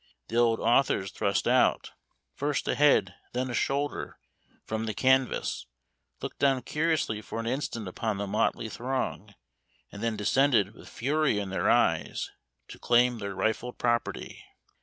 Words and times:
The 0.29 0.35
old 0.35 0.59
authors 0.59 1.11
thrust 1.11 1.47
out, 1.47 1.91
first 2.33 2.67
a 2.67 2.73
head, 2.73 3.13
then 3.33 3.51
a 3.51 3.53
shoulder, 3.53 4.17
from 4.65 4.87
the 4.87 4.95
canvas, 4.95 5.67
looked 6.23 6.39
down 6.39 6.63
curiously 6.63 7.21
for 7.21 7.39
an 7.39 7.45
instant 7.45 7.87
upon 7.87 8.17
the 8.17 8.25
motley 8.25 8.67
throng, 8.67 9.35
and 9.91 10.01
then 10.01 10.17
descended, 10.17 10.73
with 10.73 10.89
fury 10.89 11.37
in 11.37 11.51
their 11.51 11.69
eyes, 11.69 12.31
to 12.69 12.79
claim 12.79 13.19
their 13.19 13.35
rifled 13.35 13.77
property. 13.77 14.43